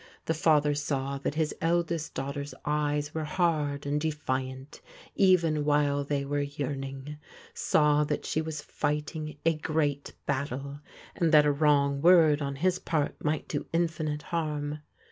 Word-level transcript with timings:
The 0.25 0.33
fa 0.33 0.59
ther 0.59 0.73
saw 0.73 1.19
that 1.19 1.35
his 1.35 1.53
eldest 1.61 2.15
daughter's 2.15 2.55
eyes 2.65 3.13
were 3.13 3.23
hard 3.25 3.85
and 3.85 4.01
defiant, 4.01 4.81
even 5.13 5.63
while 5.63 6.03
they 6.03 6.25
were 6.25 6.41
yearning; 6.41 7.17
saw 7.53 8.03
that 8.05 8.25
she 8.25 8.41
was 8.41 8.63
fighting 8.63 9.37
a 9.45 9.55
great 9.59 10.13
battle, 10.25 10.79
and 11.15 11.31
that 11.31 11.45
a 11.45 11.51
wrong 11.51 12.01
word 12.01 12.41
on 12.41 12.55
his 12.55 12.79
part 12.79 13.23
might 13.23 13.47
do 13.47 13.67
infinite 13.71 14.23
harm. 14.23 14.79